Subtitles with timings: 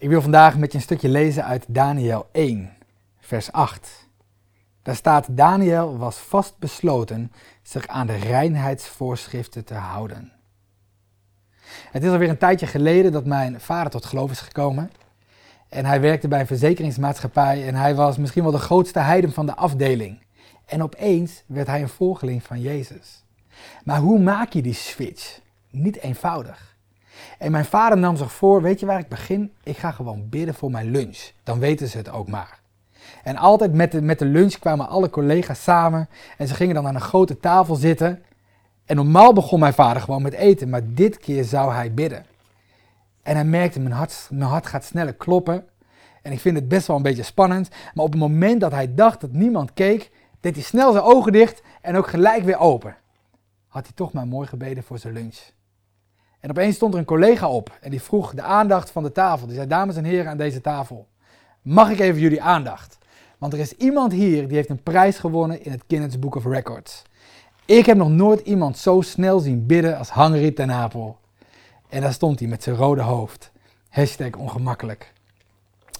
[0.00, 2.72] Ik wil vandaag met je een stukje lezen uit Daniel 1,
[3.20, 4.08] vers 8.
[4.82, 7.32] Daar staat: Daniel was vastbesloten
[7.62, 10.32] zich aan de reinheidsvoorschriften te houden.
[11.90, 14.90] Het is alweer een tijdje geleden dat mijn vader tot geloof is gekomen.
[15.68, 19.46] En hij werkte bij een verzekeringsmaatschappij en hij was misschien wel de grootste heiden van
[19.46, 20.22] de afdeling.
[20.64, 23.24] En opeens werd hij een volgeling van Jezus.
[23.84, 25.40] Maar hoe maak je die switch?
[25.70, 26.77] Niet eenvoudig.
[27.38, 29.52] En mijn vader nam zich voor, weet je waar ik begin?
[29.62, 31.30] Ik ga gewoon bidden voor mijn lunch.
[31.42, 32.60] Dan weten ze het ook maar.
[33.22, 36.86] En altijd met de, met de lunch kwamen alle collega's samen en ze gingen dan
[36.86, 38.22] aan een grote tafel zitten.
[38.84, 42.26] En normaal begon mijn vader gewoon met eten, maar dit keer zou hij bidden.
[43.22, 45.64] En hij merkte, mijn hart, mijn hart gaat sneller kloppen.
[46.22, 47.68] En ik vind het best wel een beetje spannend.
[47.94, 51.32] Maar op het moment dat hij dacht dat niemand keek, deed hij snel zijn ogen
[51.32, 52.96] dicht en ook gelijk weer open.
[53.68, 55.38] Had hij toch maar mooi gebeden voor zijn lunch.
[56.40, 59.46] En opeens stond er een collega op en die vroeg de aandacht van de tafel.
[59.46, 61.06] Die zei, dames en heren aan deze tafel,
[61.62, 62.98] mag ik even jullie aandacht?
[63.38, 66.44] Want er is iemand hier die heeft een prijs gewonnen in het Guinness Book of
[66.44, 67.02] Records.
[67.64, 71.18] Ik heb nog nooit iemand zo snel zien bidden als Henri ten Apel.
[71.88, 73.52] En daar stond hij met zijn rode hoofd.
[73.88, 75.12] Hashtag ongemakkelijk.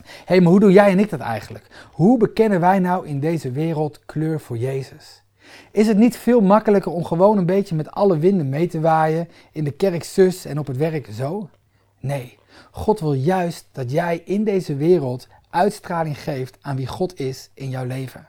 [0.02, 1.88] Hé, hey, maar hoe doe jij en ik dat eigenlijk?
[1.92, 5.22] Hoe bekennen wij nou in deze wereld kleur voor Jezus?
[5.70, 9.28] Is het niet veel makkelijker om gewoon een beetje met alle winden mee te waaien,
[9.52, 11.48] in de kerk zus en op het werk zo?
[12.00, 12.38] Nee,
[12.70, 17.68] God wil juist dat jij in deze wereld uitstraling geeft aan wie God is in
[17.70, 18.26] jouw leven.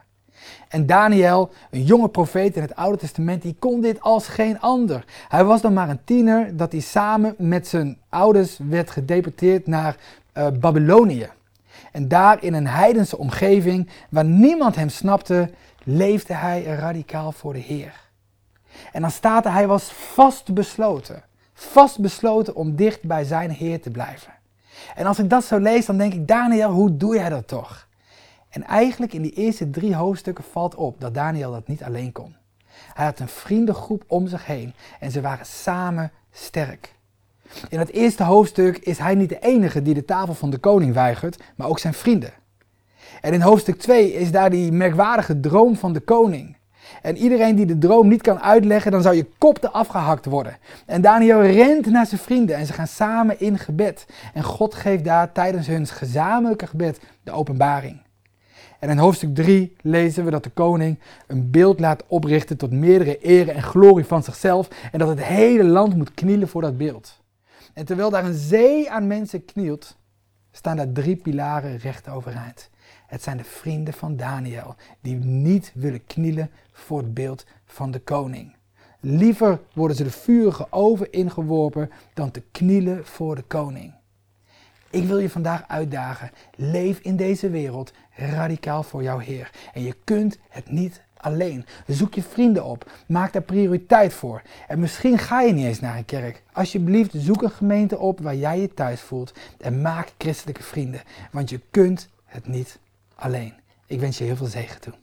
[0.68, 5.04] En Daniel, een jonge profeet in het Oude Testament, die kon dit als geen ander.
[5.28, 9.96] Hij was dan maar een tiener dat hij samen met zijn ouders werd gedeporteerd naar
[10.34, 11.28] uh, Babylonië.
[11.92, 15.50] En daar in een heidense omgeving, waar niemand hem snapte,
[15.84, 18.08] leefde hij radicaal voor de Heer.
[18.92, 21.22] En dan staat er, hij was vast besloten.
[21.52, 24.32] Vast besloten om dicht bij zijn Heer te blijven.
[24.94, 27.88] En als ik dat zo lees, dan denk ik, Daniel, hoe doe jij dat toch?
[28.48, 32.36] En eigenlijk in die eerste drie hoofdstukken valt op dat Daniel dat niet alleen kon.
[32.94, 36.94] Hij had een vriendengroep om zich heen en ze waren samen sterk.
[37.68, 40.94] In het eerste hoofdstuk is hij niet de enige die de tafel van de koning
[40.94, 42.32] weigert, maar ook zijn vrienden.
[43.20, 46.56] En in hoofdstuk 2 is daar die merkwaardige droom van de koning.
[47.02, 50.56] En iedereen die de droom niet kan uitleggen, dan zou je kop te afgehakt worden.
[50.86, 54.06] En Daniel rent naar zijn vrienden en ze gaan samen in gebed.
[54.34, 58.02] En God geeft daar tijdens hun gezamenlijke gebed de openbaring.
[58.78, 63.18] En in hoofdstuk 3 lezen we dat de koning een beeld laat oprichten tot meerdere
[63.18, 64.68] ere en glorie van zichzelf.
[64.92, 67.20] En dat het hele land moet knielen voor dat beeld.
[67.74, 69.96] En terwijl daar een zee aan mensen knielt,
[70.50, 72.70] staan daar drie pilaren recht overeind.
[73.10, 77.98] Het zijn de vrienden van Daniel, die niet willen knielen voor het beeld van de
[77.98, 78.54] koning.
[79.00, 83.94] Liever worden ze de vurige oven ingeworpen dan te knielen voor de koning.
[84.90, 86.30] Ik wil je vandaag uitdagen.
[86.56, 89.50] Leef in deze wereld radicaal voor jouw Heer.
[89.72, 91.66] En je kunt het niet alleen.
[91.86, 92.90] Zoek je vrienden op.
[93.06, 94.42] Maak daar prioriteit voor.
[94.68, 96.42] En misschien ga je niet eens naar een kerk.
[96.52, 99.32] Alsjeblieft, zoek een gemeente op waar jij je thuis voelt.
[99.60, 101.02] En maak christelijke vrienden.
[101.32, 102.78] Want je kunt het niet
[103.20, 103.54] alleen.
[103.86, 104.94] Ik wens je heel veel zegen toe.